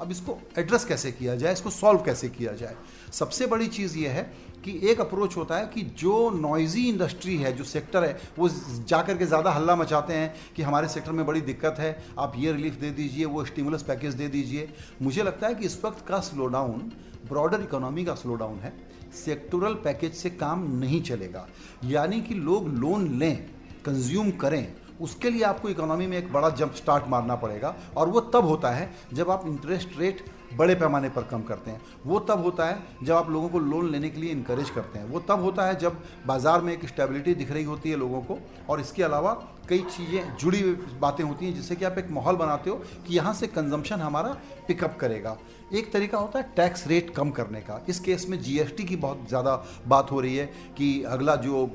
अब 0.00 0.10
इसको 0.10 0.38
एड्रेस 0.58 0.84
कैसे 0.84 1.12
किया 1.12 1.34
जाए? 1.36 1.52
इसको 1.52 1.70
सॉल्व 1.70 1.98
कैसे 1.98 2.28
किया 2.28 2.52
जाए? 2.52 2.74
सबसे 3.12 3.46
बड़ी 3.46 3.66
चीज़ 3.66 3.98
यह 3.98 4.10
है 4.10 4.32
कि 4.64 4.78
एक 4.90 5.00
अप्रोच 5.00 5.36
होता 5.36 5.56
है 5.56 5.66
कि 5.66 5.82
जो 5.98 6.30
नॉइजी 6.30 6.88
इंडस्ट्री 6.88 7.36
है, 7.36 7.52
जो 7.52 7.64
सेक्टर 7.64 8.04
है, 8.04 8.18
वो 8.38 8.48
जाकर 8.48 9.16
के 9.18 9.26
ज़्यादा 9.26 9.50
हल्ला 9.50 9.76
मचाते 9.76 10.14
हैं 10.14 10.34
कि 10.56 10.62
हमारे 10.62 10.88
सेक्टर 10.88 11.12
में 11.12 11.24
बड़ी 11.26 11.40
दिक्कत 11.42 11.76
है, 11.78 11.96
आप 12.18 12.32
ये 12.36 12.52
रिलीफ 12.52 12.74
दे 12.74 12.90
दीजिए, 12.90 13.24
वो 13.24 13.44
स्टिमुलस 13.44 13.82
पैकेज 13.82 14.14
दे 14.14 14.28
दीजिए। 14.28 14.68
मुझे 15.02 15.22
लगता 15.22 15.46
है 15.46 15.54
कि 15.54 15.66
इस 15.66 15.84
वक्त 15.84 16.06
का 16.06 16.20
स्लो 16.20 16.46
डाउन 16.46 16.90
ब्रॉडर 17.28 17.62
इकोनॉमी 17.62 18.04
का 18.04 18.14
स्लो 18.14 18.34
डाउन 18.34 18.58
है 18.58 18.72
सेक्टोरल 19.14 19.74
पैकेज 19.74 20.14
से 20.14 20.30
काम 20.32 20.66
नहीं 20.78 21.00
चलेगा। 21.02 21.46
यानी 21.84 22.20
कि 22.20 22.34
लोग 22.34 22.68
लोन 22.70 23.08
लें 23.18 23.36
कंज्यूम 23.84 24.30
करें, 24.32 24.74
उसके 25.00 25.30
लिए 25.30 25.42
आपको 25.44 25.68
इकोनॉमी 25.68 26.06
में 26.06 26.16
एक 26.18 26.32
बड़ा 26.32 26.48
जंप 26.50 26.74
स्टार्ट 26.74 27.04
मारना 27.08 27.36
पड़ेगा। 27.36 27.74
और 27.96 28.08
वो 28.08 28.20
तब 28.32 28.44
होता 28.44 28.70
है 28.70 28.90
जब 29.12 29.30
आप 29.30 29.46
इंटरेस्ट 29.46 29.98
रेट 29.98 30.24
बड़े 30.56 30.74
पैमाने 30.74 31.08
पर 31.08 31.22
कम 31.22 31.42
करते 31.42 31.70
हैं। 31.70 31.80
वो 32.06 32.18
तब 32.20 32.42
होता 32.44 32.66
है 32.66 32.78
जब 33.02 33.14
आप 33.14 33.30
लोगों 33.30 33.48
को 33.48 33.58
लोन 33.58 33.90
लेने 33.90 34.10
के 34.10 34.20
लिए 34.20 34.30
इनक्रेज 34.32 34.70
करते 34.70 34.98
हैं। 34.98 35.06
वो 35.06 35.20
तब 35.20 35.42
होता 35.42 35.66
है 35.66 35.78
जब 35.78 36.00
बाज़ार 36.26 36.60
में 36.60 36.72
एक 36.72 36.86
स्टेबिलिटी 36.88 37.34
दिख 37.34 37.50
रही 37.52 37.64
होती 37.64 37.90
है 37.90 37.96
लोगों 37.96 38.20
को 38.22 38.38
और 38.70 38.80
इसके 38.80 39.02
अलावा 39.02 39.32
कई 39.68 39.78
चीज़ें 39.86 40.36
जुड़ी 40.36 40.62
बातें 41.00 41.22
होती 41.24 41.46
हैं 41.46 41.54
जिससे 41.54 41.76
कि 41.76 41.84
आप 41.84 41.98
एक 41.98 42.10
माहौल 42.10 42.36
बनाते 42.36 42.70
हो 42.70 42.76
कि 43.06 43.16
यहाँ 43.16 43.32
से 43.34 43.46
कंजम्पशन 43.46 44.00
हमारा 44.00 44.36
पिकअप 44.68 44.96
करेगा। 45.00 45.36
एक 45.70 45.90
तरीका 45.92 46.18
होता 46.18 46.38
है 46.38 46.50
टैक्स 46.56 46.86
रेट 46.86 47.10
कम 47.14 47.30
करने 47.30 47.60
का। 47.60 47.80
इस 47.88 47.98
केस 48.00 48.26
में 48.28 48.40
जीएसटी 48.42 48.84
की 48.84 48.96
बहुत 48.96 49.24
ज़्यादा 49.28 49.54
बात 49.88 50.10
हो 50.10 50.20
रही 50.20 50.36
है 50.36 50.46
कि 50.76 51.02
अगला 51.04 51.34
जो 51.36 51.68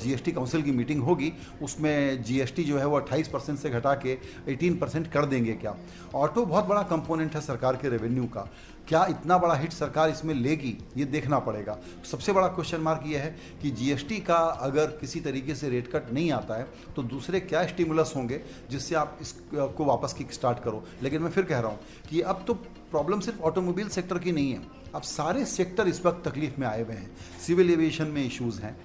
जीएसटी 0.00 0.32
काउंसिल 0.32 0.62
की 0.62 0.72
मीटिंग 0.72 1.02
होगी, 1.02 1.32
उसमें 1.62 2.22
जीएसटी 2.22 2.64
जो 2.64 2.78
है 2.78 2.86
वो 2.86 2.98
28 2.98 3.28
परसेंट 3.28 3.58
से 3.58 3.70
घटा 3.70 3.94
के 3.96 4.16
18 4.48 4.78
परसेंट 4.80 5.06
कर 5.12 5.26
देंगे 5.26 5.52
क्या? 5.54 5.74
ऑटो 6.14 6.44
बहुत 6.44 6.64
बड़ा 6.64 6.82
कंपोनेंट 6.82 7.34
है 7.34 7.40
सरकार 7.40 7.76
के 7.76 7.88
रेवेन्यू 7.88 8.24
का। 8.26 8.48
क्या 8.88 9.04
इतना 9.06 9.38
बड़ा 9.38 9.54
हिट 9.54 9.72
सरकार 9.72 10.10
इसमें 10.10 10.34
लेगी, 10.34 10.76
ये 10.96 11.04
देखना 11.06 11.38
पड़ेगा। 11.38 11.76
सबसे 12.10 12.32
बड़ा 12.32 12.46
क्वेश्चन 12.48 12.80
मार्क 12.80 13.02
ये 13.06 13.18
है 13.18 13.36
कि 13.62 13.70
जीएसटी 13.70 14.18
का 14.20 14.36
अगर 14.36 14.86
किसी 15.00 15.20
तरीके 15.20 15.54
से 15.54 15.68
रेट 15.68 15.90
कट 15.92 16.12
नहीं 16.12 16.30
आता 16.32 16.54
है 16.54 16.66
तो 16.96 17.02
दूसरे 17.04 17.40
क्या 17.42 17.66
स्टिमुलस 17.66 18.12
होंगे, 18.16 18.40
जिससे 18.70 18.94
आप 18.94 19.18
इसको 19.20 19.84
वापस 19.84 20.12
किक 20.12 20.32
स्टार्ट 20.32 20.62
करो? 20.64 20.84
लेकिन 21.02 21.22
मैं 21.22 21.30
फिर 21.30 21.44
कह 21.44 21.58
रहा 21.58 21.70
हूँ 21.70 21.78
कि 22.10 22.20
अब 22.22 22.44
तो 22.46 22.58
प्रॉब्लम 22.90 23.20
सिर्फ़ 23.20 23.40
ऑटोमोबाइल 23.42 23.88
सेक्टर 23.88 24.18
की 24.18 24.32
नहीं 24.32 24.52
है। 24.52 24.60
अब 24.94 25.02
सारे 25.04 25.44
सेक्टर 25.46 25.88
इस 25.88 26.04
वक्त 26.06 26.28
तकलीफ़ 26.28 26.60
में 26.60 26.66
आए 26.66 26.82
हुए 26.82 26.94
हैं। 26.94 27.10
सिविल 27.46 27.70
एविएशन 27.70 28.06
में 28.06 28.24
इश्यूज़ 28.24 28.60
हैं 28.60 28.76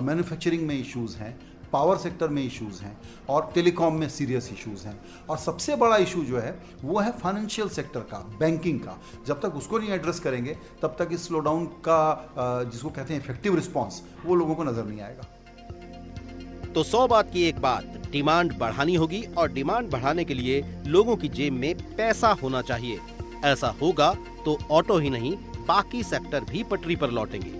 मैन्युफैक्चरिंग 0.00 0.66
में 0.66 0.74
इश्यूज़ 0.74 1.16
हैं, 1.16 1.38
पावर 1.72 1.96
सेक्टर 1.96 2.28
में 2.28 2.42
इश्यूज़ 2.42 2.82
हैं 2.82 2.96
और 3.28 3.50
टेलीकॉम 3.54 3.94
में 3.94 4.08
सीरियस 4.08 4.50
इश्यूज़ 4.52 4.86
हैं। 4.86 4.98
और 5.30 5.38
सबसे 5.38 5.76
बड़ा 5.76 5.96
इशू 5.96 6.22
जो 6.24 6.38
है, 6.38 6.58
वो 6.82 6.98
है 7.00 7.10
फाइनेंशियल 7.18 7.68
सेक्टर 7.68 8.00
का, 8.02 8.18
बैंकिंग 8.38 8.80
का। 8.80 8.96
जब 9.26 9.40
तक 9.40 9.56
उसको 9.56 9.78
नहीं 9.78 9.90
एड्रेस 9.90 10.20
करेंगे, 10.20 10.56
तब 10.82 10.96
तक 10.98 11.08
इस 11.12 11.26
स्लो 11.26 11.40
डाउन 11.40 11.66
का 11.88 12.64
जिसको 12.64 12.90
कहते 12.90 13.14
हैं 13.14 13.20
इफ़ेक्टिव 13.20 13.54
रिस्पॉन्स 13.56 14.02
वो 14.24 14.34
लोगों 14.34 14.54
को 14.54 14.64
नज़र 14.64 14.84
नहीं 14.84 15.00
आएगा। 15.00 16.72
तो 16.74 16.82
सौ 16.84 17.06
बात 17.08 17.30
की 17.32 17.42
एक 17.42 17.60
बात 17.60 17.84
डिमांड 18.10 18.58
बढ़ानी 18.58 18.94
होगी 18.94 19.22
और 19.38 19.52
डिमांड 19.52 19.90
बढ़ाने 19.90 20.24
के 20.24 20.34
लिए 20.34 20.64
लोगों 20.86 21.16
की 21.16 21.28
जेब 21.30 21.52
में 21.52 21.74
पैसा 21.96 22.28
होना 22.42 22.62
चाहिए। 22.62 22.98
ऐसा 23.44 23.74
होगा 23.82 24.12
तो 24.44 24.58
ऑटो 24.70 24.98
ही 24.98 25.10
नहीं, 25.10 25.36
बाकी 25.66 26.02
सेक्टर 26.02 26.44
भी 26.44 26.62
पटरी 26.62 26.96
पर 26.96 27.10
लौटेंगे। 27.10 27.56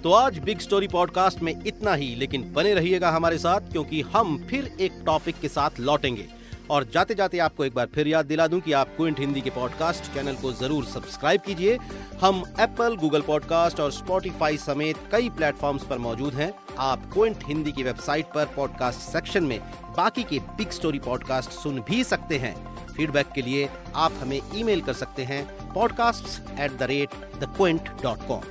तो 0.00 0.12
आज 0.12 0.38
बिग 0.38 0.58
स्टोरी 0.58 0.88
पॉडकास्ट 0.88 1.42
में 1.42 1.54
इतना 1.66 1.94
ही, 1.94 2.14
लेकिन 2.14 2.52
बने 2.52 2.74
रहिएगा 2.74 3.10
हमारे 3.10 3.38
साथ, 3.38 3.60
क्योंकि 3.72 4.00
हम 4.00 4.36
फिर 4.48 4.76
एक 4.80 5.02
टॉपिक 5.06 5.40
के 5.40 5.48
साथ 5.48 5.80
लौटेंगे। 5.80 6.26
और 6.70 6.84
जाते 6.84 7.14
जाते 7.14 7.38
आपको 7.38 7.64
एक 7.64 7.74
बार 7.74 7.86
फिर 7.94 8.08
याद 8.08 8.26
दिला 8.26 8.46
दूँ 8.46 8.60
कि 8.60 8.72
आप 8.72 8.88
क्विंट 8.96 9.18
हिंदी 9.20 9.40
के 9.40 9.50
पॉडकास्ट 9.50 10.04
चैनल 10.14 10.34
को 10.34 10.52
ज़रूर 10.52 10.84
सब्सक्राइब 10.84 11.40
कीजिए। 11.40 11.78
हम 12.20 12.42
एप्पल 12.60 12.96
गूगल 12.96 13.20
पॉडकास्ट 13.20 13.80
और 13.80 13.90
स्पॉटिफाई 13.92 14.56
समेत 14.56 14.96
कई 15.12 15.28
प्लेटफॉर्म्स 15.30 15.84
पर 15.84 15.98
मौजूद 15.98 16.34
हैं। 16.34 16.52
आप 16.78 17.10
क्विंट 17.12 17.44
हिंदी 17.46 17.72
की 17.72 17.82
वेबसाइट 17.82 18.32
पर 18.34 18.46
पॉडकास्ट 18.56 19.00
सेक्शन 19.00 19.44
में 19.44 19.58
बाकी 19.96 20.22
के 20.22 20.38
बिग 20.56 20.70
स्टोरी 20.70 20.98
पॉडकास्ट 20.98 21.50
सुन 21.52 21.80
भी 21.80 22.02
सकते 22.04 22.38
हैं। 22.38 22.54
फीडबैक 22.86 23.32
के 23.34 23.42
लिए 23.42 23.68
आप 23.94 24.12
हमें 24.20 24.40
ईमेल 24.54 24.80
कर 24.80 24.92
सकते 24.94 25.24
हैं 25.24 25.44
podcast 25.72 26.60
at 26.60 26.78
the 26.78 26.82
rate 26.82 27.14
the 27.40 27.54
Quint 27.56 27.88
dot 28.02 28.26
com 28.28 28.42